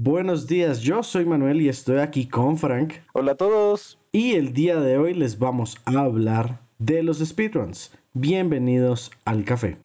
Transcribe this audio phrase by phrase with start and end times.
[0.00, 2.92] Buenos días, yo soy Manuel y estoy aquí con Frank.
[3.14, 3.98] Hola a todos.
[4.12, 7.90] Y el día de hoy les vamos a hablar de los speedruns.
[8.12, 9.78] Bienvenidos al café.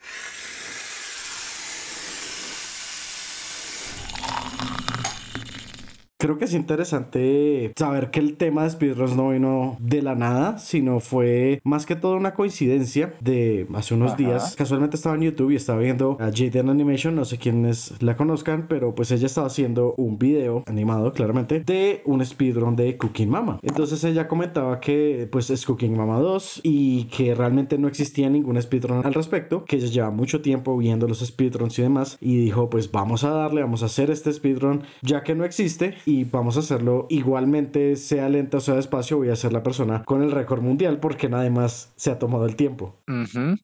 [6.24, 10.58] Creo que es interesante saber que el tema de speedruns no vino de la nada,
[10.58, 14.56] sino fue más que todo una coincidencia de hace unos días.
[14.56, 18.68] Casualmente estaba en YouTube y estaba viendo a Jaden Animation, no sé quiénes la conozcan,
[18.70, 23.60] pero pues ella estaba haciendo un video animado claramente de un speedrun de Cooking Mama.
[23.62, 28.62] Entonces ella comentaba que pues es Cooking Mama 2 y que realmente no existía ningún
[28.62, 32.70] speedrun al respecto, que ella lleva mucho tiempo viendo los speedruns y demás y dijo
[32.70, 36.58] pues vamos a darle, vamos a hacer este speedrun ya que no existe y vamos
[36.58, 40.32] a hacerlo igualmente, sea lenta o sea despacio, voy a ser la persona con el
[40.32, 42.96] récord mundial porque nadie más se ha tomado el tiempo.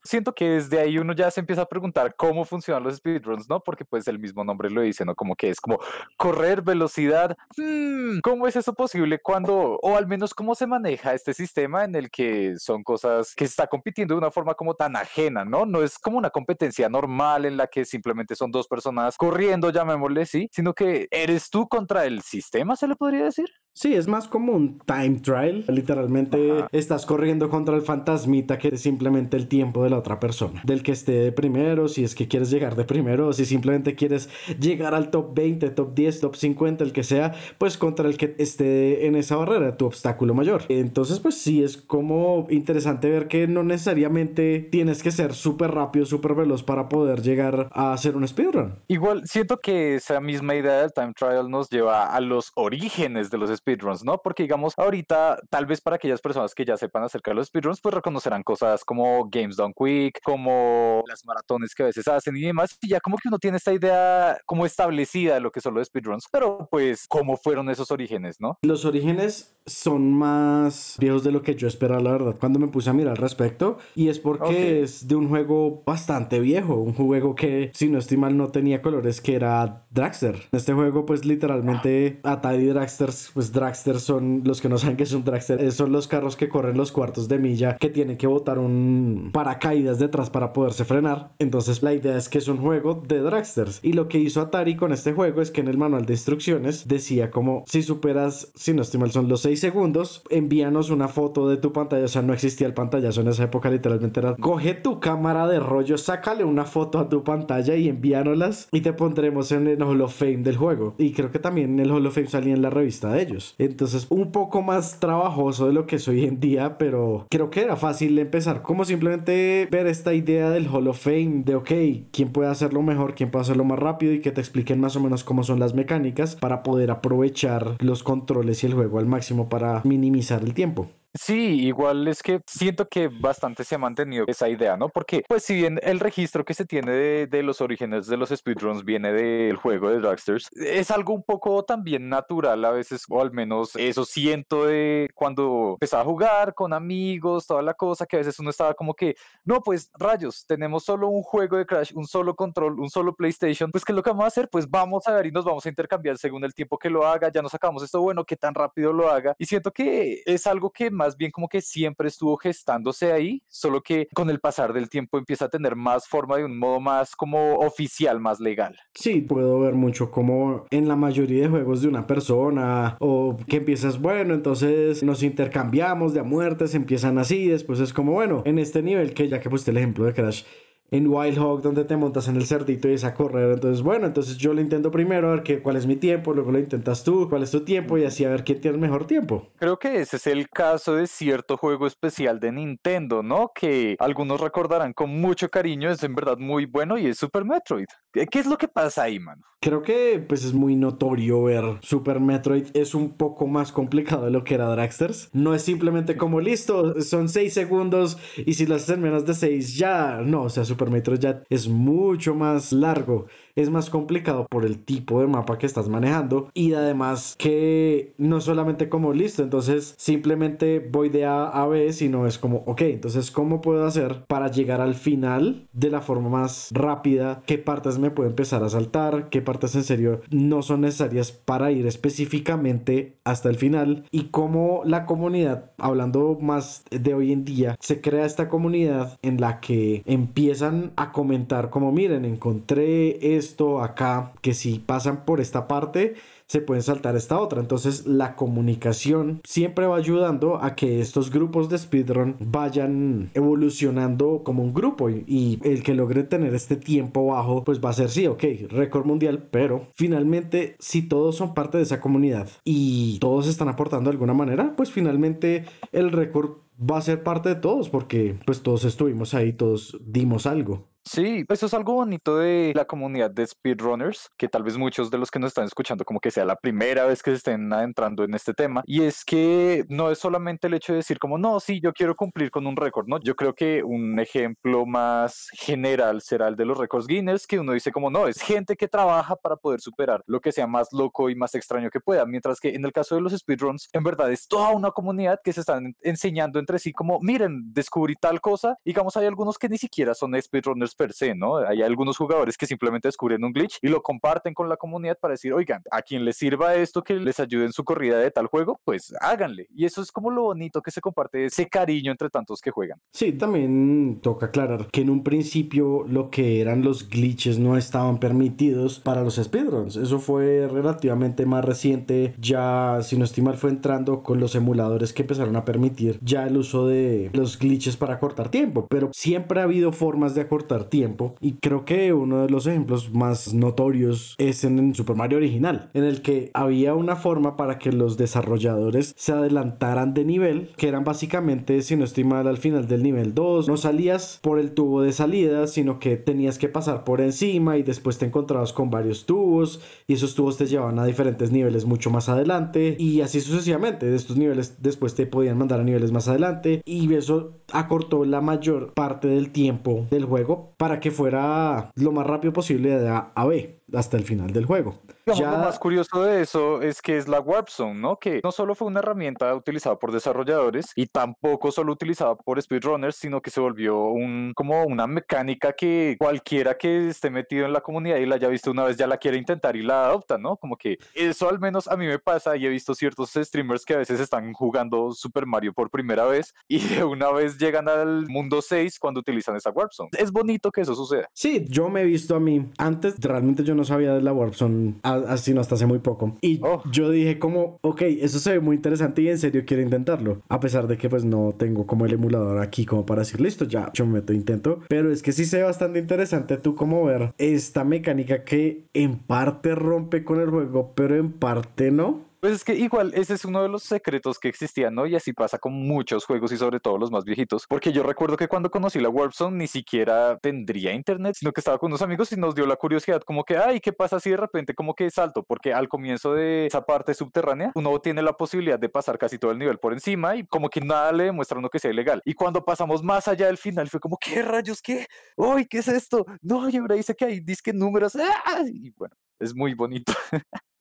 [0.04, 3.62] Siento que desde ahí uno ya se empieza a preguntar cómo funcionan los speedruns, ¿no?
[3.62, 5.16] Porque pues el mismo nombre lo dice, ¿no?
[5.16, 5.80] Como que es como
[6.18, 7.38] correr, velocidad.
[7.58, 11.96] Hmm, ¿Cómo es eso posible cuando, o al menos cómo se maneja este sistema en
[11.96, 15.66] el que son cosas que se está compitiendo de una forma como tan ajena, ¿no?
[15.66, 20.26] No es como una competencia normal en la que simplemente son dos personas corriendo, llamémosle,
[20.26, 23.48] sí, sino que eres tú contra el sistema se le podría decir.
[23.74, 25.64] Sí, es más como un time trial.
[25.70, 30.62] Literalmente estás corriendo contra el fantasmita que es simplemente el tiempo de la otra persona.
[30.66, 33.96] Del que esté de primero, si es que quieres llegar de primero, o si simplemente
[33.96, 38.18] quieres llegar al top 20, top 10, top 50, el que sea, pues contra el
[38.18, 40.64] que esté en esa barrera, tu obstáculo mayor.
[40.68, 46.06] Entonces, pues sí, es como interesante ver que no necesariamente tienes que ser súper rápido,
[46.06, 48.74] súper veloz para poder llegar a hacer un speedrun.
[48.88, 53.38] Igual, siento que esa misma idea del time trial nos lleva a los orígenes de
[53.38, 54.18] los speedruns, ¿no?
[54.22, 57.80] Porque digamos, ahorita, tal vez para aquellas personas que ya sepan acerca de los speedruns,
[57.82, 62.42] pues reconocerán cosas como Games Done Quick, como las maratones que a veces hacen y
[62.42, 65.74] demás, y ya como que uno tiene esta idea como establecida de lo que son
[65.74, 68.58] los speedruns, pero pues, ¿cómo fueron esos orígenes, no?
[68.62, 72.90] Los orígenes son más viejos de lo que yo esperaba, la verdad, cuando me puse
[72.90, 77.36] a mirar al respecto, y es porque es de un juego bastante viejo, un juego
[77.36, 80.48] que, si no estoy mal, no tenía colores, que era Dragster.
[80.52, 85.14] Este juego, pues literalmente, Atari Dragsters, pues Dragsters son los que no saben que es
[85.14, 88.28] un Dragster, eh, son los carros que corren los cuartos de milla que tienen que
[88.28, 91.32] botar un paracaídas detrás para poderse frenar.
[91.40, 93.80] Entonces, la idea es que es un juego de Dragsters.
[93.84, 96.88] Y lo que hizo Atari con este juego es que en el manual de instrucciones
[96.88, 101.48] decía como si superas, si no estoy mal, son los 6 segundos, envíanos una foto
[101.48, 102.06] de tu pantalla.
[102.06, 105.60] O sea, no existía el pantallazo en esa época, literalmente era coge tu cámara de
[105.60, 110.02] rollo, sácale una foto a tu pantalla y envíanoslas y te pondremos en el Hall
[110.02, 110.96] of Fame del juego.
[110.98, 113.39] Y creo que también en el Hall of Fame salía en la revista de ellos.
[113.58, 117.62] Entonces, un poco más trabajoso de lo que es hoy en día, pero creo que
[117.62, 118.62] era fácil empezar.
[118.62, 121.72] Como simplemente ver esta idea del Hall of Fame, de ok,
[122.12, 125.00] quién puede hacerlo mejor, quién puede hacerlo más rápido y que te expliquen más o
[125.00, 129.50] menos cómo son las mecánicas para poder aprovechar los controles y el juego al máximo
[129.50, 130.88] para minimizar el tiempo.
[131.16, 134.90] Sí, igual es que siento que bastante se ha mantenido esa idea, ¿no?
[134.90, 138.86] Porque, pues, si bien el registro que se tiene de, los orígenes de los speedruns
[138.86, 143.32] viene del juego de Dragsters, es algo un poco también natural a veces, o al
[143.32, 148.20] menos eso siento de cuando empezaba a jugar con amigos, toda la cosa, que a
[148.20, 152.06] veces uno estaba como que, no, pues, rayos, tenemos solo un juego de Crash, un
[152.06, 154.48] solo control, un solo PlayStation, pues, ¿qué es lo que vamos a hacer?
[154.48, 157.32] Pues vamos a ver y nos vamos a intercambiar según el tiempo que lo haga,
[157.32, 160.70] ya nos sacamos esto bueno, qué tan rápido lo haga, y siento que es algo
[160.70, 164.90] que más bien como que siempre estuvo gestándose ahí, solo que con el pasar del
[164.90, 168.78] tiempo empieza a tener más forma de un modo más como oficial, más legal.
[168.94, 173.58] Sí, puedo ver mucho como en la mayoría de juegos de una persona o que
[173.58, 178.60] empiezas, bueno, entonces nos intercambiamos de a muertes, empiezan así, después es como, bueno, en
[178.60, 180.44] este nivel que ya que pusiste el ejemplo de Crash,
[180.92, 183.52] en Wild Hog donde te montas en el cerdito y es a correr.
[183.52, 186.52] Entonces, bueno, entonces yo lo intento primero a ver qué, cuál es mi tiempo, luego
[186.52, 189.06] lo intentas tú, cuál es tu tiempo y así a ver quién tiene el mejor
[189.06, 189.48] tiempo.
[189.58, 193.52] Creo que ese es el caso de cierto juego especial de Nintendo, ¿no?
[193.54, 197.88] Que algunos recordarán con mucho cariño, es en verdad muy bueno y es Super Metroid.
[198.12, 199.44] ¿Qué es lo que pasa ahí, mano?
[199.62, 204.32] Creo que pues es muy notorio ver Super Metroid es un poco más complicado de
[204.32, 205.30] lo que era Dragsters.
[205.34, 209.34] No es simplemente como listo, son 6 segundos y si lo haces en menos de
[209.34, 213.28] 6 ya, no, o sea, Super Metroid ya es mucho más largo
[213.62, 218.40] es más complicado por el tipo de mapa que estás manejando y además que no
[218.42, 223.32] solamente como listo, entonces simplemente voy de A a B, sino es como, ok, entonces
[223.32, 227.42] ¿cómo puedo hacer para llegar al final de la forma más rápida?
[227.46, 229.30] ¿Qué partes me puedo empezar a saltar?
[229.30, 234.06] ¿Qué partes en serio no son necesarias para ir específicamente hasta el final?
[234.12, 239.42] Y cómo la comunidad, hablando más de hoy en día, se crea esta comunidad en
[239.42, 245.42] la que empiezan a comentar como, miren, encontré esto esto acá, que si pasan por
[245.42, 246.16] esta parte,
[246.50, 247.62] se pueden saltar esta otra.
[247.62, 254.64] Entonces la comunicación siempre va ayudando a que estos grupos de speedrun vayan evolucionando como
[254.64, 258.28] un grupo y, el que logre tener este tiempo bajo pues va a ser sí,
[258.28, 263.70] ok, récord mundial, pero finalmente si todos son parte de esa comunidad y todos están
[263.70, 268.38] aportando de alguna manera, pues finalmente el récord va a ser parte de todos porque
[268.46, 270.89] pues todos estuvimos ahí, todos dimos algo.
[271.12, 275.18] Sí, eso es algo bonito de la comunidad de speedrunners, que tal vez muchos de
[275.18, 278.24] los que nos están escuchando como que sea la primera vez que se estén adentrando
[278.24, 281.60] en este tema, y es que no es solamente el hecho de decir como, no,
[281.60, 283.20] sí, yo quiero cumplir con un récord, ¿no?
[283.22, 287.74] Yo creo que un ejemplo más general será el de los récords Guinness, que uno
[287.74, 291.32] dice como, no, es gente que trabaja para poder superar lo que sea más loco
[291.32, 294.32] y más extraño que pueda, mientras que en el caso de los speedruns, en verdad
[294.32, 298.78] es toda una comunidad que se están enseñando entre sí como, miren, descubrí tal cosa,
[298.86, 301.58] digamos, hay algunos que ni siquiera son speedrunners per se, ¿no?
[301.58, 305.32] Hay algunos jugadores que simplemente descubren un glitch y lo comparten con la comunidad para
[305.32, 308.46] decir, oigan, a quien les sirva esto que les ayude en su corrida de tal
[308.46, 309.68] juego, pues háganle.
[309.74, 313.00] Y eso es como lo bonito que se comparte ese cariño entre tantos que juegan.
[313.12, 318.20] Sí, también toca aclarar que en un principio lo que eran los glitches no estaban
[318.20, 319.96] permitidos para los speedruns.
[319.96, 322.36] Eso fue relativamente más reciente.
[322.38, 326.58] Ya, si no estoy fue entrando con los emuladores que empezaron a permitir ya el
[326.58, 328.88] uso de los glitches para cortar tiempo.
[328.90, 331.36] Pero siempre ha habido formas de acortar tiempo.
[331.40, 336.04] Y creo que uno de los ejemplos más notorios es en Super Mario original, en
[336.04, 341.04] el que había una forma para que los desarrolladores se adelantaran de nivel, que eran
[341.04, 345.02] básicamente, si no estoy mal, al final del nivel 2, no salías por el tubo
[345.02, 349.26] de salida, sino que tenías que pasar por encima y después te encontrabas con varios
[349.26, 354.06] tubos y esos tubos te llevaban a diferentes niveles mucho más adelante y así sucesivamente.
[354.06, 358.42] De estos niveles después te podían mandar a niveles más adelante y eso acortó la
[358.42, 363.32] mayor parte del tiempo del juego para que fuera lo más rápido posible de A
[363.36, 365.02] a B hasta el final del juego.
[365.26, 365.52] ya...
[365.52, 368.18] Lo más curioso de eso es que es la Warp Zone, ¿no?
[368.18, 373.16] Que no solo fue una herramienta utilizada por desarrolladores y tampoco solo utilizada por speedrunners,
[373.16, 377.82] sino que se volvió un, como una mecánica que cualquiera que esté metido en la
[377.82, 380.58] comunidad y la haya visto una vez ya la quiere intentar y la adopta, ¿no?
[380.58, 383.94] Como que eso al menos a mí me pasa y he visto ciertos streamers que
[383.94, 388.28] a veces están jugando Super Mario por primera vez y de una vez llegan al
[388.28, 390.10] mundo 6 cuando utilizan esa Warp Zone.
[390.18, 391.30] Es bonito que eso suceda.
[391.34, 392.70] Sí, yo me he visto a mí.
[392.78, 396.38] Antes realmente yo no sabía de la Warp Zone así no hasta hace muy poco.
[396.42, 396.82] Y oh.
[396.92, 400.42] yo dije como, ok, eso se ve muy interesante y en serio quiero intentarlo.
[400.50, 403.66] A pesar de que pues no tengo como el emulador aquí como para decir, listo,
[403.66, 404.80] ya, yo me meto intento.
[404.88, 409.18] Pero es que sí se ve bastante interesante tú como ver esta mecánica que en
[409.18, 412.29] parte rompe con el juego, pero en parte no.
[412.40, 415.06] Pues es que igual ese es uno de los secretos que existían, ¿no?
[415.06, 417.66] Y así pasa con muchos juegos y sobre todo los más viejitos.
[417.68, 421.60] Porque yo recuerdo que cuando conocí la Warp Zone ni siquiera tendría internet, sino que
[421.60, 424.30] estaba con unos amigos y nos dio la curiosidad como que, ay, ¿qué pasa si
[424.30, 425.44] de repente como que salto?
[425.44, 429.52] Porque al comienzo de esa parte subterránea uno tiene la posibilidad de pasar casi todo
[429.52, 432.22] el nivel por encima y como que nada le demuestra uno que sea ilegal.
[432.24, 434.82] Y cuando pasamos más allá del final fue como, ¿qué rayos?
[434.82, 435.08] ¿Qué?
[435.36, 436.26] ¡Uy, qué es esto!
[436.42, 438.16] No, y ahora dice que hay disque números.
[438.16, 438.64] ¡Ah!
[438.66, 440.14] Y bueno, es muy bonito.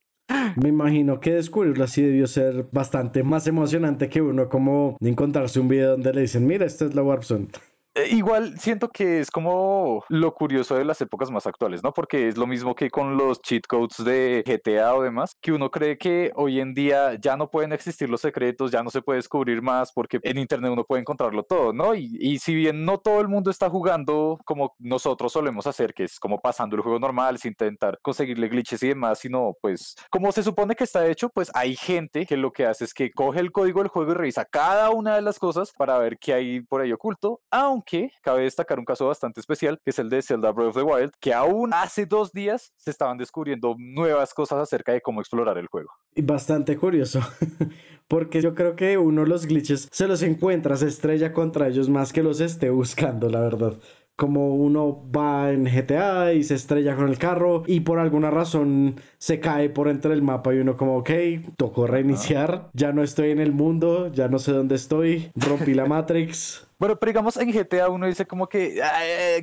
[0.55, 5.67] Me imagino que descubrirlo así debió ser bastante más emocionante que uno como encontrarse un
[5.67, 7.47] video donde le dicen, mira, esta es la Warp Zone.
[7.47, 7.68] Eh,
[8.07, 11.93] igual siento que es como lo curioso de las épocas más actuales, ¿no?
[11.93, 15.69] Porque es lo mismo que con los cheat codes de GTA o demás, que uno
[15.71, 19.17] cree que hoy en día ya no pueden existir los secretos, ya no se puede
[19.17, 21.95] descubrir más, porque en Internet uno puede encontrarlo todo, ¿no?
[21.95, 26.05] Y, y si bien no todo el mundo está jugando como nosotros solemos hacer, que
[26.05, 30.31] es como pasando el juego normal, sin intentar conseguirle glitches y demás, sino pues como
[30.31, 33.39] se supone que está hecho, pues hay gente que lo que hace es que coge
[33.39, 36.61] el código del juego y revisa cada una de las cosas para ver qué hay
[36.61, 37.88] por ahí oculto, aunque
[38.21, 41.11] cabe destacar un caso bastante especial, que es el de Zelda Breath of the Wild,
[41.19, 45.67] que aún hace dos días se estaban descubriendo nuevas cosas acerca de cómo explorar el
[45.67, 45.89] juego.
[46.15, 47.21] Y bastante curioso,
[48.07, 52.13] porque yo creo que uno los glitches se los encuentra, se estrella contra ellos más
[52.13, 53.77] que los esté buscando, la verdad
[54.19, 58.99] como uno va en GTA y se estrella con el carro y por alguna razón
[59.17, 61.09] se cae por entre el mapa y uno como, ok,
[61.55, 65.85] tocó reiniciar, ya no estoy en el mundo, ya no sé dónde estoy, rompí la
[65.85, 66.65] Matrix.
[66.79, 68.81] Bueno, pero digamos en GTA uno dice como que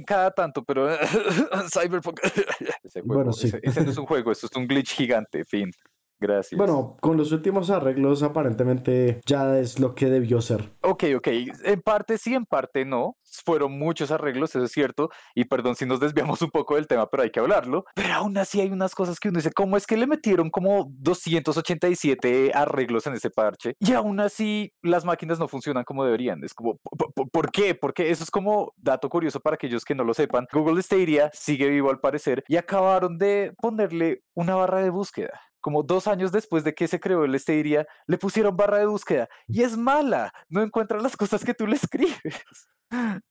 [0.06, 0.88] cada tanto, pero
[1.71, 2.18] Cyberpunk.
[2.83, 3.52] ese, juego, bueno, sí.
[3.61, 5.71] ese, no es un juego, eso es un glitch gigante, fin.
[6.18, 6.56] Gracias.
[6.56, 10.70] Bueno, con los últimos arreglos aparentemente ya es lo que debió ser.
[10.82, 11.28] Ok, ok.
[11.64, 13.16] En parte sí, en parte no.
[13.44, 15.11] Fueron muchos arreglos, eso es cierto.
[15.35, 17.85] Y perdón si nos desviamos un poco del tema, pero hay que hablarlo.
[17.94, 20.87] Pero aún así hay unas cosas que uno dice, ¿cómo es que le metieron como
[20.99, 23.75] 287 arreglos en ese parche?
[23.78, 26.42] Y aún así las máquinas no funcionan como deberían.
[26.44, 26.78] Es como,
[27.30, 27.75] ¿por qué?
[27.75, 30.46] Porque eso es como dato curioso para aquellos que no lo sepan.
[30.52, 35.82] Google Stadia sigue vivo al parecer y acabaron de ponerle una barra de búsqueda como
[35.82, 39.62] dos años después de que se creó el Stadia, le pusieron barra de búsqueda y
[39.62, 42.68] es mala, no encuentra las cosas que tú le escribes.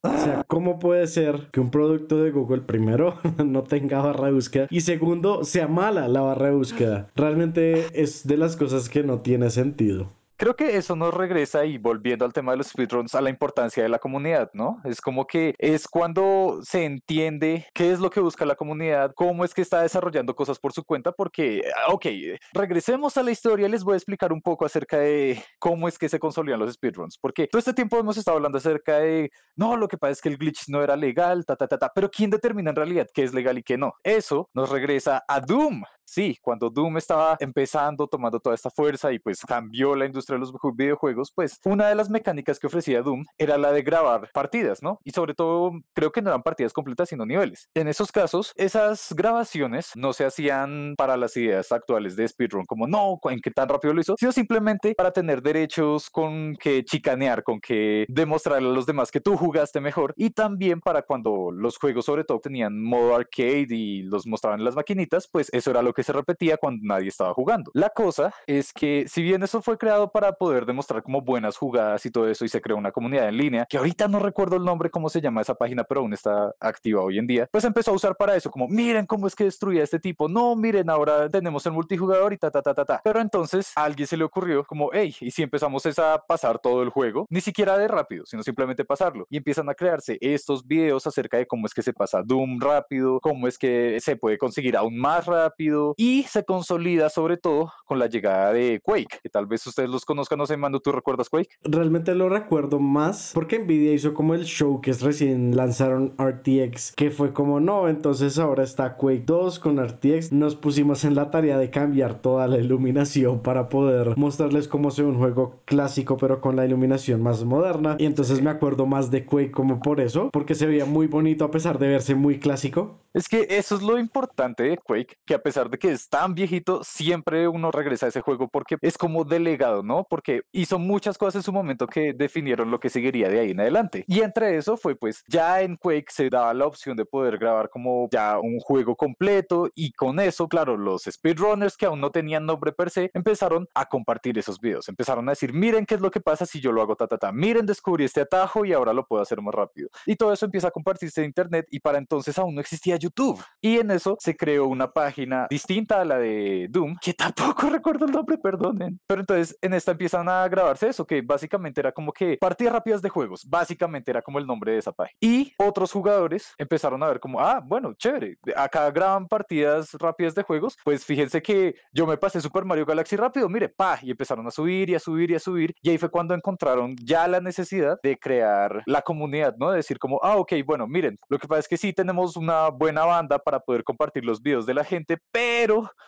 [0.03, 4.33] O sea, ¿cómo puede ser que un producto de Google, primero, no tenga barra de
[4.33, 7.07] búsqueda y segundo, sea mala la barra de búsqueda?
[7.15, 10.11] Realmente es de las cosas que no tiene sentido.
[10.37, 13.81] Creo que eso nos regresa y volviendo al tema de los speedruns a la importancia
[13.81, 14.81] de la comunidad, ¿no?
[14.83, 19.45] Es como que es cuando se entiende qué es lo que busca la comunidad, cómo
[19.45, 22.05] es que está desarrollando cosas por su cuenta, porque, ah, ok,
[22.51, 26.09] regresemos a la historia, les voy a explicar un poco acerca de cómo es que
[26.09, 29.87] se consolidan los speedruns, porque todo este tiempo hemos estado hablando acerca de, no, lo
[29.87, 32.29] que pasa es que el glitch no era legal, ta, ta, ta, ta, pero ¿quién
[32.29, 33.93] determina en realidad qué es legal y qué no?
[34.03, 35.83] Eso nos regresa a Doom.
[36.05, 40.41] Sí, cuando Doom estaba empezando, tomando toda esta fuerza y pues cambió la industria de
[40.41, 44.83] los videojuegos, pues una de las mecánicas que ofrecía Doom era la de grabar partidas,
[44.83, 44.99] ¿no?
[45.03, 47.69] Y sobre todo, creo que no eran partidas completas, sino niveles.
[47.73, 52.87] En esos casos, esas grabaciones no se hacían para las ideas actuales de speedrun, como
[52.87, 57.43] no, en qué tan rápido lo hizo, sino simplemente para tener derechos con que chicanear,
[57.43, 61.77] con que demostrarle a los demás que tú jugaste mejor y también para cuando los
[61.77, 65.81] juegos sobre todo tenían modo arcade y los mostraban en las maquinitas, pues eso era
[65.81, 67.71] lo que se repetía cuando nadie estaba jugando.
[67.73, 72.05] La cosa es que si bien eso fue creado para poder demostrar como buenas jugadas
[72.05, 74.63] y todo eso y se creó una comunidad en línea, que ahorita no recuerdo el
[74.63, 77.91] nombre, cómo se llama esa página, pero aún está activa hoy en día, pues empezó
[77.91, 81.29] a usar para eso, como miren cómo es que destruía este tipo, no, miren, ahora
[81.29, 83.01] tenemos el multijugador y ta, ta, ta, ta, ta.
[83.03, 86.81] Pero entonces a alguien se le ocurrió como, hey, y si empezamos a pasar todo
[86.81, 91.05] el juego, ni siquiera de rápido, sino simplemente pasarlo, y empiezan a crearse estos videos
[91.07, 94.75] acerca de cómo es que se pasa Doom rápido, cómo es que se puede conseguir
[94.75, 99.45] aún más rápido, y se consolida sobre todo con la llegada de Quake, que tal
[99.45, 101.49] vez ustedes los conozcan, no sé, Mando, ¿tú recuerdas Quake?
[101.61, 106.93] Realmente lo recuerdo más porque Nvidia hizo como el show que es recién lanzaron RTX,
[106.95, 111.31] que fue como no, entonces ahora está Quake 2 con RTX, nos pusimos en la
[111.31, 116.17] tarea de cambiar toda la iluminación para poder mostrarles cómo se ve un juego clásico
[116.17, 119.99] pero con la iluminación más moderna y entonces me acuerdo más de Quake como por
[119.99, 122.99] eso, porque se veía muy bonito a pesar de verse muy clásico.
[123.13, 126.33] Es que eso es lo importante de Quake, que a pesar de que es tan
[126.35, 130.05] viejito, siempre uno regresa a ese juego porque es como delegado, ¿no?
[130.09, 133.59] Porque hizo muchas cosas en su momento que definieron lo que seguiría de ahí en
[133.59, 134.05] adelante.
[134.07, 137.69] Y entre eso fue pues ya en Quake se daba la opción de poder grabar
[137.69, 142.45] como ya un juego completo y con eso, claro, los speedrunners que aún no tenían
[142.45, 146.11] nombre per se empezaron a compartir esos videos, empezaron a decir, miren qué es lo
[146.11, 148.93] que pasa si yo lo hago ta ta ta, miren descubrí este atajo y ahora
[148.93, 149.89] lo puedo hacer más rápido.
[150.05, 153.43] Y todo eso empieza a compartirse en internet y para entonces aún no existía YouTube.
[153.61, 158.05] Y en eso se creó una página distinta a la de Doom, que tampoco recuerdo
[158.05, 158.99] el nombre, perdonen.
[159.07, 163.01] Pero entonces en esta empiezan a grabarse eso, que básicamente era como que partidas rápidas
[163.01, 165.17] de juegos, básicamente era como el nombre de esa página.
[165.19, 170.43] Y otros jugadores empezaron a ver como, ah, bueno, chévere, acá graban partidas rápidas de
[170.43, 174.45] juegos, pues fíjense que yo me pasé Super Mario Galaxy rápido, mire, pa, y empezaron
[174.45, 177.41] a subir y a subir y a subir, y ahí fue cuando encontraron ya la
[177.41, 179.71] necesidad de crear la comunidad, ¿no?
[179.71, 182.69] De decir como, ah, ok, bueno, miren, lo que pasa es que sí tenemos una
[182.69, 185.54] buena banda para poder compartir los videos de la gente, pero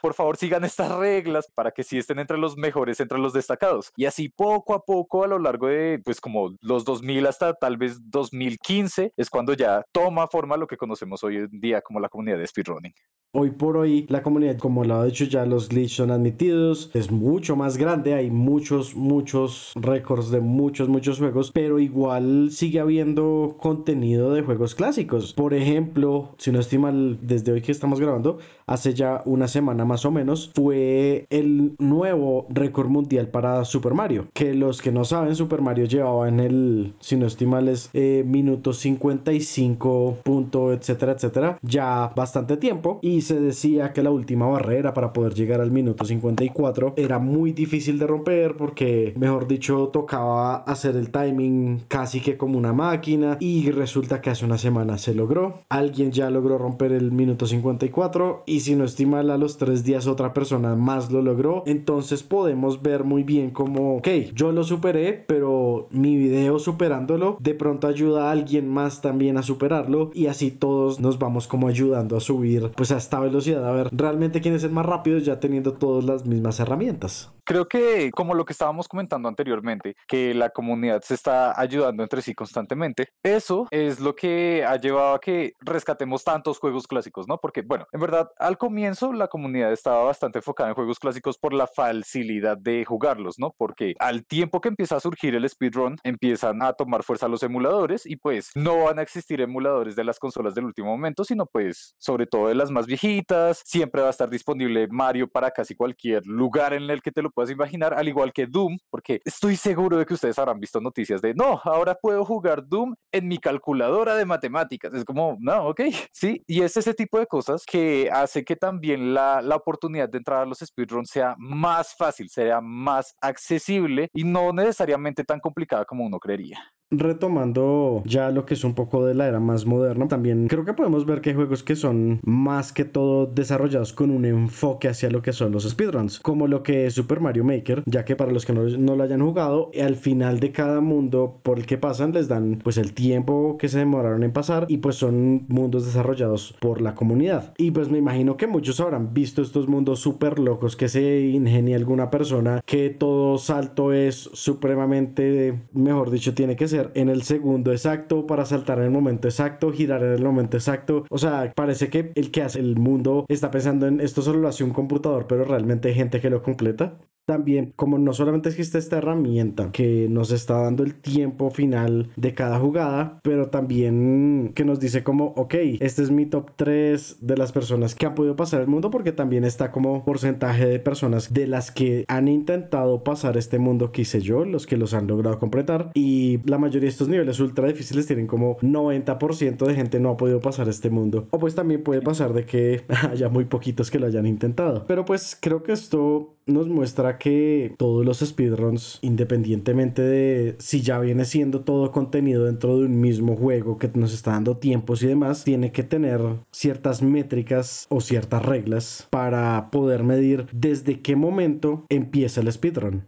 [0.01, 3.91] por favor sigan estas reglas para que sí estén entre los mejores, entre los destacados.
[3.95, 7.77] Y así poco a poco a lo largo de pues como los 2000 hasta tal
[7.77, 12.09] vez 2015 es cuando ya toma forma lo que conocemos hoy en día como la
[12.09, 12.93] comunidad de speedrunning.
[13.39, 17.12] Hoy por hoy la comunidad, como lo ha dicho ya, los glitches son admitidos, es
[17.12, 23.56] mucho más grande, hay muchos, muchos récords de muchos, muchos juegos, pero igual sigue habiendo
[23.60, 25.34] contenido de juegos clásicos.
[25.34, 29.86] Por ejemplo, si no estoy mal, desde hoy que estamos grabando, hace ya una semana
[29.86, 34.29] más o menos, fue el nuevo récord mundial para Super Mario.
[34.34, 37.91] Que los que no saben, Super Mario llevaba en el, si no estoy mal, es
[37.94, 42.98] eh, minuto 55 punto, etcétera, etcétera, ya bastante tiempo.
[43.03, 47.51] Y se decía que la última barrera para poder llegar al minuto 54 era muy
[47.51, 53.38] difícil de romper porque, mejor dicho, tocaba hacer el timing casi que como una máquina.
[53.39, 55.62] Y resulta que hace una semana se logró.
[55.69, 60.07] Alguien ya logró romper el minuto 54 y si no estima a los tres días
[60.07, 65.25] otra persona más lo logró, entonces podemos ver muy bien como, ok, yo lo superé,
[65.27, 70.51] pero mi video superándolo, de pronto ayuda a alguien más también a superarlo y así
[70.51, 74.55] todos nos vamos como ayudando a subir pues a esta velocidad, a ver realmente quién
[74.55, 77.31] es más rápido ya teniendo todas las mismas herramientas.
[77.47, 82.21] Creo que como lo que estábamos comentando anteriormente, que la comunidad se está ayudando entre
[82.21, 87.37] sí constantemente, eso es lo que ha llevado a que rescatemos tantos juegos clásicos, ¿no?
[87.37, 91.53] Porque, bueno, en verdad, al comienzo la comunidad estaba bastante enfocada en juegos clásicos por
[91.53, 93.55] la facilidad de jugarlos, ¿no?
[93.57, 98.05] Porque al tiempo que empieza a surgir el speedrun, empiezan a tomar fuerza los emuladores
[98.05, 101.95] y pues no van a existir emuladores de las consolas del último momento, sino pues
[101.97, 106.25] sobre todo de las más viejitas, siempre va a estar disponible Mario para casi cualquier
[106.25, 109.96] lugar en el que te lo puedas imaginar, al igual que Doom, porque estoy seguro
[109.96, 114.15] de que ustedes habrán visto noticias de, no, ahora puedo jugar Doom en mi calculadora
[114.15, 114.91] de matemáticas.
[114.96, 119.13] Es como, no, ok, sí, y es ese tipo de cosas que hace que también
[119.13, 124.24] la, la oportunidad de entrar a los speedruns sea más fácil, sea más accesible y
[124.24, 129.13] no necesariamente tan complicada como uno creería retomando ya lo que es un poco de
[129.13, 132.72] la era más moderna, también creo que podemos ver que hay juegos que son más
[132.72, 136.86] que todo desarrollados con un enfoque hacia lo que son los speedruns, como lo que
[136.86, 139.96] es Super Mario Maker, ya que para los que no, no lo hayan jugado, al
[139.96, 143.79] final de cada mundo por el que pasan les dan pues el tiempo que se
[143.79, 147.53] demoraron en pasar y pues son mundos desarrollados por la comunidad.
[147.58, 151.75] Y pues me imagino que muchos habrán visto estos mundos súper locos que se ingenia
[151.75, 157.72] alguna persona, que todo salto es supremamente, mejor dicho, tiene que ser en el segundo
[157.72, 161.05] exacto para saltar en el momento exacto, girar en el momento exacto.
[161.10, 164.48] O sea, parece que el que hace el mundo está pensando en esto solo lo
[164.48, 168.77] hace un computador, pero realmente hay gente que lo completa también como no solamente existe
[168.77, 174.63] esta herramienta que nos está dando el tiempo final de cada jugada, pero también que
[174.63, 178.38] nos dice como, ok, este es mi top 3 de las personas que han podido
[178.38, 183.03] pasar el mundo, porque también está como porcentaje de personas de las que han intentado
[183.03, 186.88] pasar este mundo que hice yo, los que los han logrado completar, y la mayoría
[186.88, 190.89] de estos niveles ultra difíciles tienen como 90% de gente no ha podido pasar este
[190.89, 194.86] mundo, o pues también puede pasar de que haya muy poquitos que lo hayan intentado,
[194.88, 200.99] pero pues creo que esto nos muestra que todos los speedruns, independientemente de si ya
[200.99, 205.07] viene siendo todo contenido dentro de un mismo juego que nos está dando tiempos y
[205.07, 211.85] demás, tiene que tener ciertas métricas o ciertas reglas para poder medir desde qué momento
[211.89, 213.05] empieza el speedrun.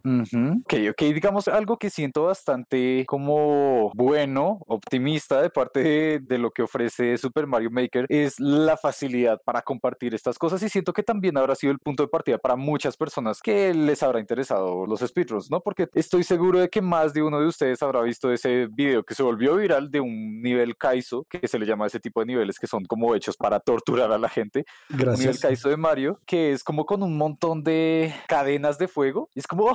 [0.64, 6.52] Ok, ok, digamos algo que siento bastante como bueno, optimista de parte de, de lo
[6.52, 11.04] que ofrece Super Mario Maker es la facilidad para compartir estas cosas y siento que
[11.04, 15.02] también habrá sido el punto de partida para muchas personas que les habrá interesado los
[15.02, 15.62] speedruns, ¿no?
[15.62, 19.14] Porque estoy seguro de que más de uno de ustedes habrá visto ese video que
[19.14, 22.58] se volvió viral de un nivel Kaizo, que se le llama ese tipo de niveles
[22.60, 24.66] que son como hechos para torturar a la gente.
[24.90, 25.16] Gracias.
[25.16, 29.30] Un nivel Kaizo de Mario, que es como con un montón de cadenas de fuego.
[29.36, 29.68] Y es como,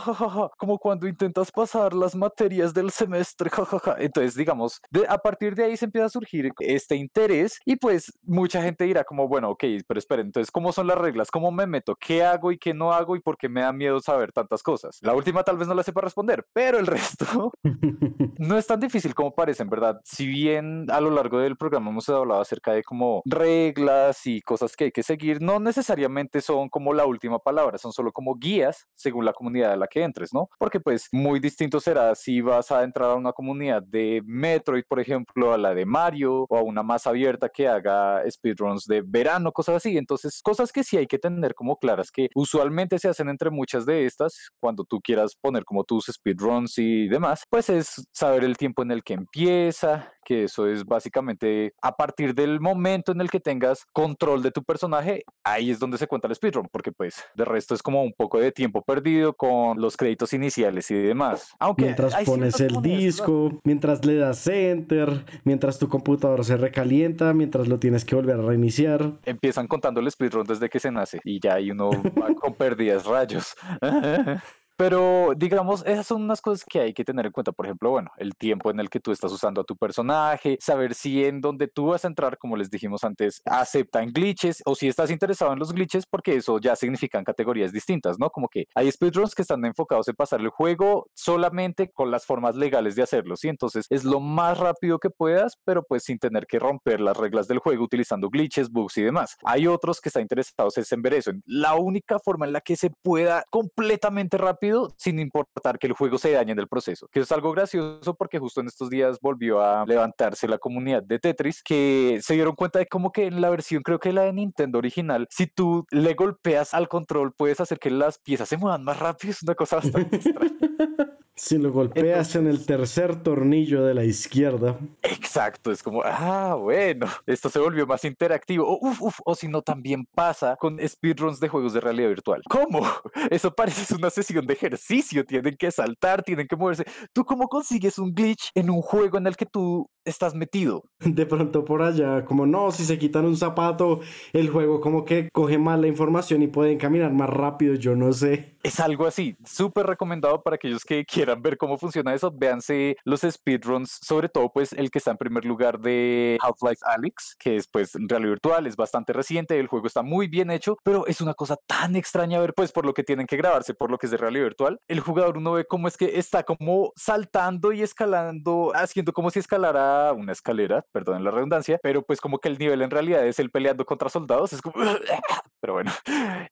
[0.59, 3.51] como cuando intentas pasar las materias del semestre,
[3.99, 8.13] Entonces, digamos, de, a partir de ahí se empieza a surgir este interés y pues
[8.23, 11.31] mucha gente dirá como, bueno, ok, pero esperen, entonces, ¿cómo son las reglas?
[11.31, 11.97] ¿Cómo me meto?
[11.97, 13.17] ¿Qué hago y qué no hago?
[13.17, 14.99] ¿Y por qué me da miedo saber tantas cosas.
[15.03, 17.53] La última tal vez no la sepa responder, pero el resto
[18.39, 20.01] no es tan difícil como parece, en verdad.
[20.05, 24.77] Si bien a lo largo del programa hemos hablado acerca de como reglas y cosas
[24.77, 28.87] que hay que seguir, no necesariamente son como la última palabra, son solo como guías
[28.95, 30.49] según la comunidad a la que entres, ¿no?
[30.59, 35.01] Porque pues muy distinto será si vas a entrar a una comunidad de Metroid, por
[35.01, 39.53] ejemplo, a la de Mario o a una más abierta que haga speedruns de verano,
[39.53, 39.97] cosas así.
[39.97, 43.85] Entonces, cosas que sí hay que tener como claras que usualmente se hacen entre muchas
[43.85, 48.57] de estas, cuando tú quieras poner como tus speedruns y demás, pues es saber el
[48.57, 53.31] tiempo en el que empieza, que eso es básicamente a partir del momento en el
[53.31, 57.23] que tengas control de tu personaje, ahí es donde se cuenta el speedrun, porque pues
[57.35, 61.55] de resto es como un poco de tiempo perdido con los créditos iniciales y demás.
[61.59, 67.69] Aunque mientras pones el disco, mientras le das enter, mientras tu computador se recalienta, mientras
[67.69, 69.13] lo tienes que volver a reiniciar.
[69.25, 73.05] Empiezan contando el speedrun desde que se nace y ya hay uno va con pérdidas
[73.05, 73.55] rayos.
[74.77, 77.53] Pero digamos, esas son unas cosas que hay que tener en cuenta.
[77.53, 80.95] Por ejemplo, bueno, el tiempo en el que tú estás usando a tu personaje, saber
[80.95, 84.89] si en donde tú vas a entrar, como les dijimos antes, aceptan glitches o si
[84.89, 88.31] estás interesado en los glitches, porque eso ya significan categorías distintas, ¿no?
[88.31, 92.57] Como que hay speedruns que están enfocados en pasar el juego solamente con las formas
[92.57, 93.49] legales de hacerlo, ¿sí?
[93.49, 97.47] Entonces es lo más rápido que puedas, pero pues sin tener que romper las reglas
[97.47, 99.37] del juego utilizando glitches, bugs y demás.
[99.45, 102.91] Hay otros que están interesados en ver eso, la única forma en la que se
[102.91, 104.64] pueda completamente rápido
[104.97, 107.09] sin importar que el juego se dañe en el proceso.
[107.09, 111.19] Que es algo gracioso porque justo en estos días volvió a levantarse la comunidad de
[111.19, 114.33] Tetris que se dieron cuenta de como que en la versión creo que la de
[114.33, 118.85] Nintendo original, si tú le golpeas al control puedes hacer que las piezas se muevan
[118.85, 121.19] más rápido, es una cosa bastante extraña.
[121.37, 124.79] Si lo golpeas en el tercer tornillo de la izquierda.
[125.03, 128.69] Exacto, es como, ah, bueno, esto se volvió más interactivo.
[128.69, 132.43] O, uf, uf, o si no, también pasa con speedruns de juegos de realidad virtual.
[132.49, 132.87] ¿Cómo?
[133.31, 135.25] Eso parece una sesión de ejercicio.
[135.25, 136.85] Tienen que saltar, tienen que moverse.
[137.13, 140.85] ¿Tú cómo consigues un glitch en un juego en el que tú estás metido.
[141.01, 144.01] De pronto por allá, como no, si se quitan un zapato,
[144.33, 148.13] el juego como que coge más la información y pueden caminar más rápido, yo no
[148.13, 148.57] sé.
[148.63, 152.33] Es algo así, súper recomendado para aquellos que quieran ver cómo funciona eso.
[152.35, 157.37] Véanse los speedruns, sobre todo pues el que está en primer lugar de Half-Life Alyx,
[157.39, 160.79] que es pues en realidad virtual, es bastante reciente, el juego está muy bien hecho,
[160.83, 163.91] pero es una cosa tan extraña ver pues por lo que tienen que grabarse, por
[163.91, 164.81] lo que es de realidad virtual.
[164.89, 169.41] El jugador uno ve cómo es que está como saltando y escalando, haciendo como si
[169.41, 173.39] escalara una escalera, perdón la redundancia, pero pues como que el nivel en realidad es
[173.39, 174.75] el peleando contra soldados, es como...
[175.61, 175.93] Pero bueno,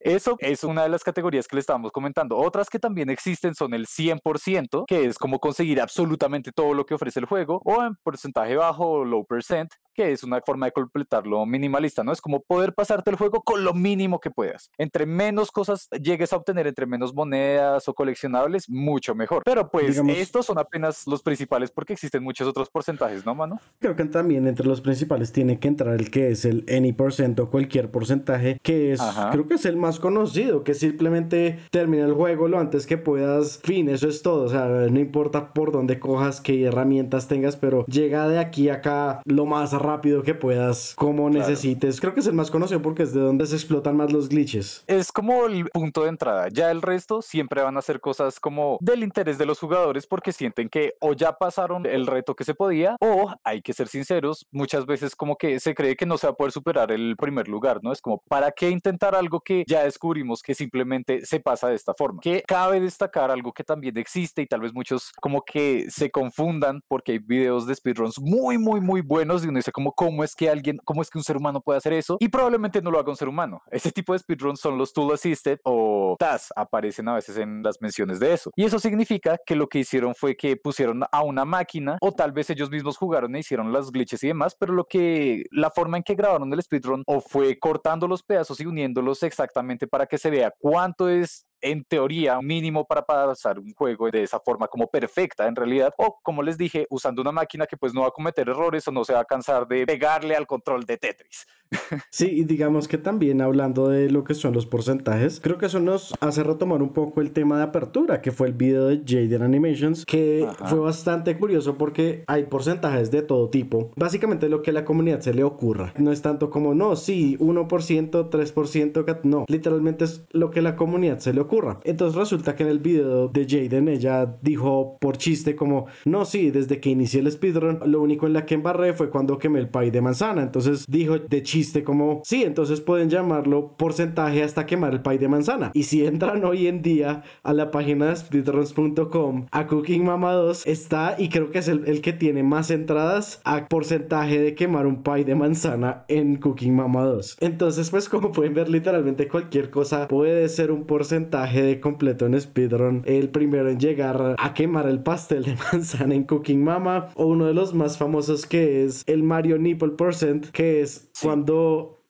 [0.00, 2.38] eso es una de las categorías que le estábamos comentando.
[2.38, 6.94] Otras que también existen son el 100%, que es como conseguir absolutamente todo lo que
[6.94, 10.72] ofrece el juego, o en porcentaje bajo o low percent, que es una forma de
[10.72, 12.12] completarlo minimalista, ¿no?
[12.12, 14.70] Es como poder pasarte el juego con lo mínimo que puedas.
[14.78, 19.42] Entre menos cosas llegues a obtener, entre menos monedas o coleccionables, mucho mejor.
[19.44, 23.60] Pero pues estos son apenas los principales porque existen muchos otros porcentajes, ¿no, mano?
[23.78, 27.38] Creo que también entre los principales tiene que entrar el que es el any percent
[27.40, 29.00] o cualquier porcentaje, que es,
[29.30, 33.60] creo que es el más conocido, que simplemente termina el juego lo antes que puedas.
[33.62, 34.44] Fin, eso es todo.
[34.44, 38.82] O sea, no importa por dónde cojas, qué herramientas tengas, pero llega de aquí a
[38.82, 42.00] acá lo más rápido que puedas, como necesites.
[42.00, 44.84] Creo que es el más conocido porque es de donde se explotan más los glitches.
[44.86, 46.48] Es como el punto de entrada.
[46.48, 50.32] Ya el resto siempre van a ser cosas como del interés de los jugadores porque
[50.32, 54.46] sienten que o ya pasaron el reto que se podía o hay que ser sinceros,
[54.50, 57.48] muchas veces como que se cree que no se va a poder superar el primer
[57.48, 57.92] lugar, ¿no?
[57.92, 61.94] Es como, ¿para qué intentar algo que ya descubrimos que simplemente se pasa de esta
[61.94, 62.20] forma?
[62.20, 66.82] Que cabe destacar algo que también existe y tal vez muchos como que se confundan
[66.88, 70.34] porque hay videos de speedruns muy, muy, muy buenos y uno dice como cómo es
[70.34, 72.98] que alguien, cómo es que un ser humano puede hacer eso y probablemente no lo
[72.98, 73.62] haga un ser humano.
[73.70, 77.80] Ese tipo de speedruns son los tool assisted o TAS, aparecen a veces en las
[77.80, 78.50] menciones de eso.
[78.56, 82.32] Y eso significa que lo que hicieron fue que pusieron a una máquina o tal
[82.32, 85.96] vez ellos mismos jugaron e hicieron las glitches y demás, pero lo que la forma
[85.96, 90.18] en que grabaron el speedrun o fue cortando los pedazos y uniéndolos exactamente para que
[90.18, 94.88] se vea cuánto es en teoría mínimo para pasar un juego de esa forma como
[94.88, 98.10] perfecta en realidad o como les dije usando una máquina que pues no va a
[98.10, 101.46] cometer errores o no se va a cansar de pegarle al control de Tetris.
[102.10, 105.80] Sí, y digamos que también hablando de lo que son los porcentajes, creo que eso
[105.80, 109.42] nos hace retomar un poco el tema de apertura, que fue el video de Jaden
[109.42, 113.90] Animations, que fue bastante curioso porque hay porcentajes de todo tipo.
[113.96, 115.94] Básicamente lo que a la comunidad se le ocurra.
[115.96, 120.76] No es tanto como, no, sí, 1%, 3%, no, literalmente es lo que a la
[120.76, 121.51] comunidad se le ocurra
[121.84, 126.50] entonces resulta que en el video de Jaden ella dijo por chiste como, no, sí,
[126.50, 129.68] desde que inicié el speedrun, lo único en la que embarré fue cuando quemé el
[129.68, 130.42] pay de manzana.
[130.42, 135.28] Entonces dijo de chiste como, sí, entonces pueden llamarlo porcentaje hasta quemar el pay de
[135.28, 135.70] manzana.
[135.74, 140.66] Y si entran hoy en día a la página de speedruns.com, a Cooking Mama 2
[140.66, 144.86] está y creo que es el, el que tiene más entradas a porcentaje de quemar
[144.86, 147.36] un pay de manzana en Cooking Mama 2.
[147.40, 152.40] Entonces pues como pueden ver literalmente cualquier cosa puede ser un porcentaje de completo en
[152.40, 157.26] speedrun, el primero en llegar a quemar el pastel de manzana en Cooking Mama, o
[157.26, 162.02] uno de los más famosos que es el Mario Nipple Percent, que es cuando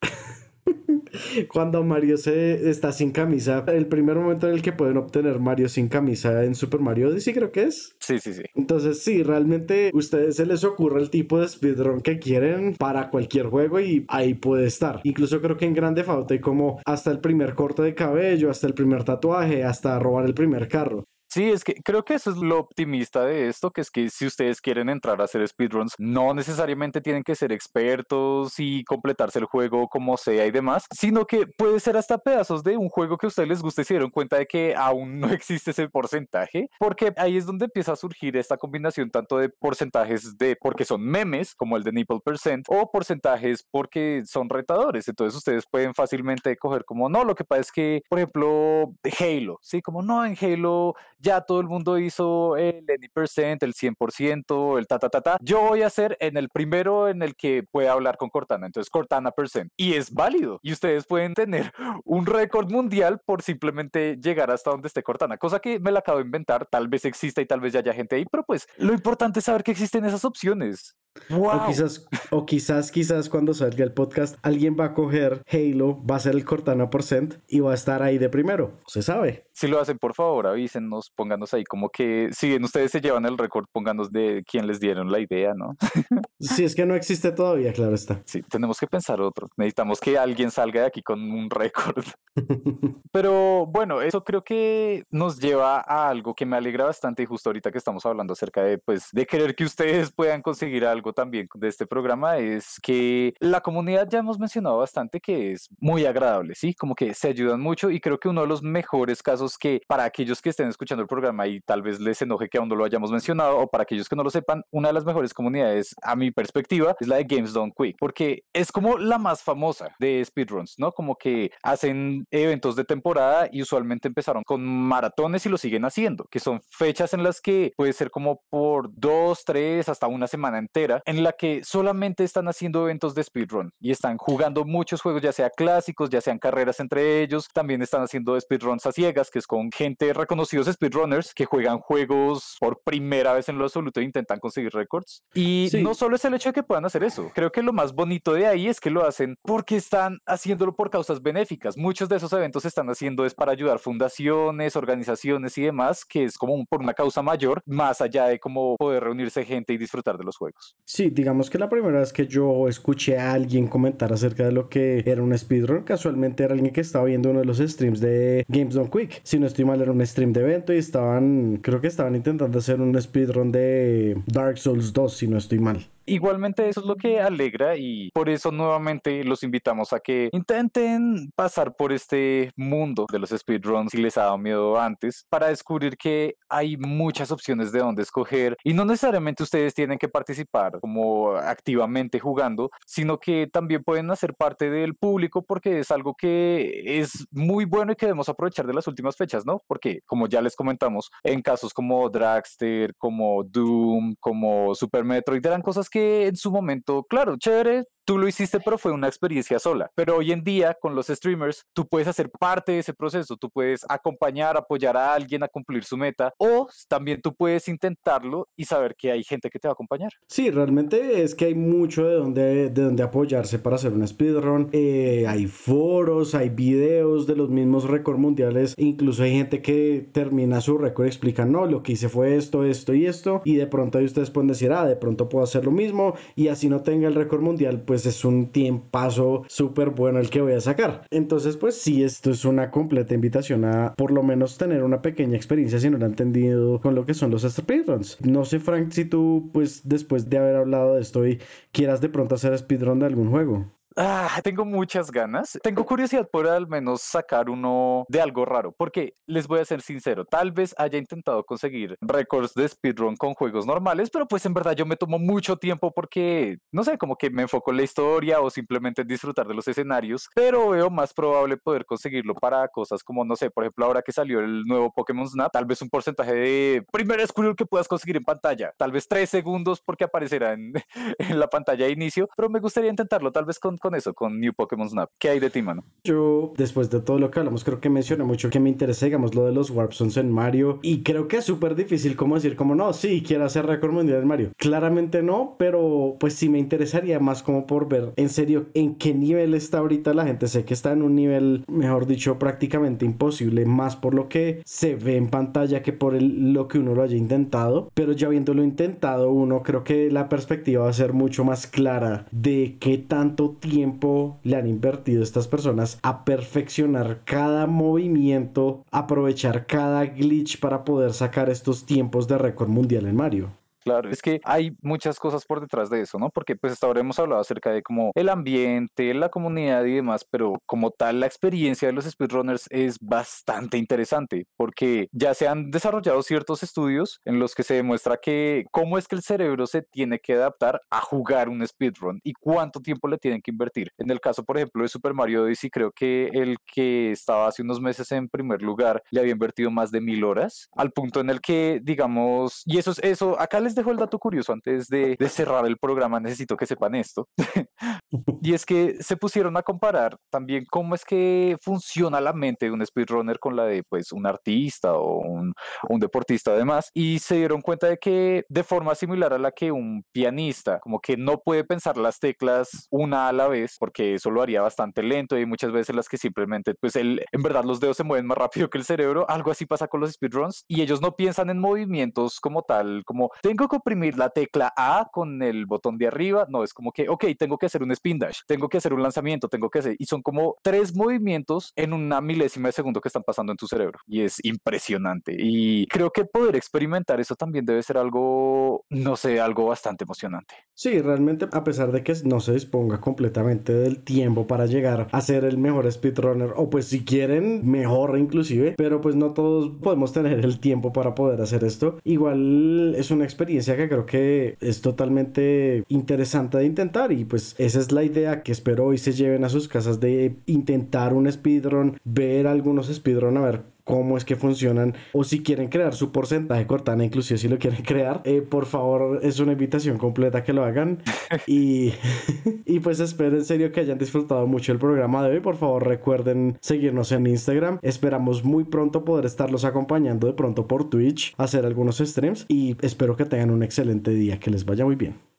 [1.48, 5.68] cuando Mario se está sin camisa, el primer momento en el que pueden obtener Mario
[5.68, 7.94] sin camisa en Super Mario Odyssey creo que es.
[7.98, 8.42] Sí, sí, sí.
[8.55, 13.46] Entonces, sí, realmente ustedes se les ocurre el tipo de speedrun que quieren para cualquier
[13.46, 15.01] juego y ahí puede estar.
[15.05, 18.66] Incluso creo que en Grande Auto hay como hasta el primer corte de cabello, hasta
[18.66, 21.05] el primer tatuaje, hasta robar el primer carro.
[21.32, 24.26] Sí, es que creo que eso es lo optimista de esto, que es que si
[24.26, 29.46] ustedes quieren entrar a hacer speedruns, no necesariamente tienen que ser expertos y completarse el
[29.46, 33.24] juego como sea y demás, sino que puede ser hasta pedazos de un juego que
[33.24, 36.68] a ustedes les guste y se dieron cuenta de que aún no existe ese porcentaje,
[36.78, 41.00] porque ahí es donde empieza a surgir esta combinación tanto de porcentajes de porque son
[41.02, 45.08] memes, como el de Nipple Percent, o porcentajes porque son retadores.
[45.08, 49.58] Entonces ustedes pueden fácilmente coger como, no, lo que pasa es que, por ejemplo, Halo,
[49.62, 54.87] sí, como no, en Halo ya todo el mundo hizo el percent, el 100%, el
[54.87, 55.37] ta, ta, ta, ta.
[55.40, 58.90] Yo voy a hacer en el primero en el que pueda hablar con Cortana, entonces
[58.90, 59.70] Cortana percent.
[59.76, 60.58] Y es válido.
[60.62, 61.72] Y ustedes pueden tener
[62.04, 66.18] un récord mundial por simplemente llegar hasta donde esté Cortana, cosa que me la acabo
[66.18, 66.66] de inventar.
[66.66, 69.44] Tal vez exista y tal vez ya haya gente ahí, pero pues lo importante es
[69.44, 70.96] saber que existen esas opciones.
[71.31, 76.16] O quizás, o quizás, quizás cuando salga el podcast, alguien va a coger Halo, va
[76.16, 78.79] a ser el Cortana por Cent y va a estar ahí de primero.
[78.87, 79.46] Se sabe.
[79.53, 83.27] Si lo hacen, por favor, avísenos, pónganos ahí como que, si bien ustedes se llevan
[83.27, 85.77] el récord, pónganos de quién les dieron la idea, ¿no?
[86.40, 88.22] si es que no existe todavía, claro está.
[88.25, 89.48] Sí, tenemos que pensar otro.
[89.57, 92.05] Necesitamos que alguien salga de aquí con un récord.
[93.12, 97.51] Pero bueno, eso creo que nos lleva a algo que me alegra bastante y justo
[97.51, 101.48] ahorita que estamos hablando acerca de, pues, de querer que ustedes puedan conseguir algo también
[101.54, 106.54] de este programa es que la comunidad ya hemos mencionado bastante que es muy agradable,
[106.54, 106.74] ¿sí?
[106.74, 110.04] Como que se ayudan mucho y creo que uno de los mejores casos que para
[110.04, 112.84] aquellos que estén escuchando el programa y tal vez les enoje que aún no lo
[112.84, 116.14] hayamos mencionado o para aquellos que no lo sepan, una de las mejores comunidades a
[116.16, 120.22] mi perspectiva es la de Games Done Quick, porque es como la más famosa de
[120.24, 120.92] speedruns, ¿no?
[120.92, 126.24] Como que hacen eventos de temporada y usualmente empezaron con maratones y lo siguen haciendo,
[126.30, 130.58] que son fechas en las que puede ser como por dos, tres, hasta una semana
[130.58, 135.22] entera, en la que solamente están haciendo eventos de speedrun y están jugando muchos juegos,
[135.22, 139.38] ya sea clásicos, ya sean carreras entre ellos, también están haciendo speedruns a ciegas, que
[139.38, 144.05] es con gente reconocidos speedrunners que juegan juegos por primera vez en lo absoluto e
[144.05, 145.22] intentan conseguir récords.
[145.35, 147.92] Y no solo es el hecho de que puedan hacer eso, creo que lo más
[147.94, 151.76] bonito de ahí es que lo hacen porque están haciéndolo por causas benéficas.
[151.76, 156.38] Muchos de esos eventos están haciendo es para ayudar fundaciones, organizaciones y demás, que es
[156.38, 160.24] como por una causa mayor, más allá de cómo poder reunirse gente y disfrutar de
[160.24, 160.76] los juegos.
[160.84, 164.68] Sí, digamos que la primera vez que yo escuché a alguien comentar acerca de lo
[164.68, 168.44] que era un speedrun, casualmente era alguien que estaba viendo uno de los streams de
[168.48, 169.20] Games Done Quick.
[169.22, 172.58] Si no estoy mal, era un stream de evento y estaban, creo que estaban intentando
[172.58, 175.88] hacer un speedrun de Dark Souls 2, si no estoy mal.
[176.06, 181.30] Igualmente eso es lo que alegra y por eso nuevamente los invitamos a que intenten
[181.36, 185.96] pasar por este mundo de los speedruns si les ha dado miedo antes para descubrir
[185.96, 191.36] que hay muchas opciones de dónde escoger y no necesariamente ustedes tienen que participar como
[191.36, 197.26] activamente jugando, sino que también pueden hacer parte del público porque es algo que es
[197.30, 199.60] muy bueno y que debemos aprovechar de las últimas fechas, ¿no?
[199.66, 205.62] Porque como ya les comentamos, en casos como Dragster, como Doom, como Super Metroid eran
[205.62, 209.90] cosas que en su momento, claro, chévere, tú lo hiciste, pero fue una experiencia sola.
[209.94, 213.50] Pero hoy en día, con los streamers, tú puedes hacer parte de ese proceso, tú
[213.50, 218.64] puedes acompañar, apoyar a alguien a cumplir su meta, o también tú puedes intentarlo y
[218.64, 220.12] saber que hay gente que te va a acompañar.
[220.28, 224.68] Sí, realmente es que hay mucho de donde, de donde apoyarse para hacer un speedrun.
[224.72, 230.60] Eh, hay foros, hay videos de los mismos récords mundiales, incluso hay gente que termina
[230.60, 233.66] su récord y explica, no, lo que hice fue esto, esto y esto, y de
[233.66, 236.82] pronto ahí ustedes pueden decir, ah, de pronto puedo hacer lo mismo, y así no
[236.82, 241.07] tenga el récord mundial, pues es un tiempazo súper bueno el que voy a sacar.
[241.11, 245.37] Entonces, pues sí, esto es una completa invitación a por lo menos tener una pequeña
[245.37, 248.18] experiencia si no lo han entendido con lo que son los speedruns.
[248.20, 251.40] No sé, Frank, si tú, pues después de haber hablado de esto y
[251.72, 253.66] quieras de pronto hacer speedrun de algún juego.
[253.96, 255.59] Ah, tengo muchas ganas.
[255.62, 259.83] Tengo curiosidad por al menos sacar uno de algo raro, porque les voy a ser
[259.83, 264.55] sincero, tal vez haya intentado conseguir récords de speedrun con juegos normales, pero pues en
[264.55, 267.83] verdad yo me tomo mucho tiempo porque, no sé, como que me enfoco en la
[267.83, 272.68] historia o simplemente en disfrutar de los escenarios, pero veo más probable poder conseguirlo para
[272.68, 275.83] cosas como, no sé, por ejemplo, ahora que salió el nuevo Pokémon Snap, tal vez
[275.83, 280.05] un porcentaje de primer Squirrel que puedas conseguir en pantalla, tal vez tres segundos porque
[280.05, 280.72] aparecerá en,
[281.18, 284.40] en la pantalla de inicio, pero me gustaría intentarlo, tal vez con con eso, con
[284.40, 285.10] New Pokémon Snap.
[285.18, 285.84] ¿Qué hay de ti, mano?
[286.04, 289.34] Yo, después de todo lo que hablamos, creo que mencioné mucho que me interesa, digamos,
[289.34, 290.78] lo de los Warp Zones en Mario.
[290.82, 294.22] Y creo que es súper difícil como decir, como no, sí, quiero hacer récord mundial
[294.22, 294.50] en Mario.
[294.56, 299.12] Claramente no, pero pues sí me interesaría más como por ver en serio en qué
[299.12, 300.46] nivel está ahorita la gente.
[300.46, 304.94] Sé que está en un nivel, mejor dicho, prácticamente imposible, más por lo que se
[304.94, 307.90] ve en pantalla que por lo que uno lo haya intentado.
[307.94, 312.26] Pero ya habiéndolo intentado, uno creo que la perspectiva va a ser mucho más clara
[312.30, 320.04] de qué tanto tiempo le han invertido estas personas a perfeccionar cada movimiento, aprovechar cada
[320.04, 323.62] glitch para poder sacar estos tiempos de récord mundial en Mario.
[323.84, 326.30] Claro, es que hay muchas cosas por detrás de eso, ¿no?
[326.30, 330.24] Porque pues hasta ahora hemos hablado acerca de como el ambiente, la comunidad y demás,
[330.28, 335.70] pero como tal la experiencia de los speedrunners es bastante interesante porque ya se han
[335.70, 339.82] desarrollado ciertos estudios en los que se demuestra que cómo es que el cerebro se
[339.82, 343.90] tiene que adaptar a jugar un speedrun y cuánto tiempo le tienen que invertir.
[343.98, 347.62] En el caso, por ejemplo, de Super Mario Odyssey, creo que el que estaba hace
[347.62, 351.30] unos meses en primer lugar le había invertido más de mil horas, al punto en
[351.30, 354.87] el que, digamos, y eso es eso, acá les les dejo el dato curioso antes
[354.88, 357.28] de, de cerrar el programa, necesito que sepan esto.
[358.42, 362.72] y es que se pusieron a comparar también cómo es que funciona la mente de
[362.72, 365.54] un speedrunner con la de pues un artista o un,
[365.88, 369.72] un deportista además y se dieron cuenta de que de forma similar a la que
[369.72, 374.30] un pianista como que no puede pensar las teclas una a la vez porque eso
[374.30, 377.80] lo haría bastante lento y muchas veces las que simplemente pues él en verdad los
[377.80, 380.82] dedos se mueven más rápido que el cerebro, algo así pasa con los speedruns y
[380.82, 385.42] ellos no piensan en movimientos como tal, como tengo que oprimir la tecla A con
[385.42, 388.40] el botón de arriba, no, es como que, ok, tengo que hacer un spin dash,
[388.46, 392.20] tengo que hacer un lanzamiento, tengo que hacer, y son como tres movimientos en una
[392.20, 396.25] milésima de segundo que están pasando en tu cerebro y es impresionante y creo que
[396.25, 400.55] poder experimentar eso también debe ser algo, no sé, algo bastante emocionante.
[400.75, 405.20] Sí, realmente a pesar de que no se disponga completamente del tiempo para llegar a
[405.20, 410.12] ser el mejor speedrunner o pues si quieren mejor inclusive, pero pues no todos podemos
[410.12, 411.98] tener el tiempo para poder hacer esto.
[412.05, 417.92] Igual es una que creo que es totalmente interesante de intentar y pues esa es
[417.92, 422.46] la idea que espero hoy se lleven a sus casas de intentar un speedrun, ver
[422.46, 427.04] algunos speedrun a ver cómo es que funcionan o si quieren crear su porcentaje Cortana,
[427.04, 431.02] inclusive si lo quieren crear, eh, por favor es una invitación completa que lo hagan.
[431.46, 431.94] Y,
[432.66, 435.86] y pues espero en serio que hayan disfrutado mucho el programa de hoy, por favor
[435.86, 441.64] recuerden seguirnos en Instagram, esperamos muy pronto poder estarlos acompañando de pronto por Twitch, hacer
[441.64, 442.46] algunos streams.
[442.48, 445.31] Y espero que tengan un excelente día, que les vaya muy bien.